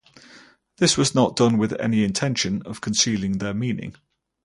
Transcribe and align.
This 0.77 0.97
was 0.97 1.13
not 1.13 1.35
done 1.35 1.59
with 1.59 1.79
any 1.79 2.03
intention 2.03 2.63
of 2.63 2.81
concealing 2.81 3.37
their 3.37 3.53
meaning. 3.53 3.93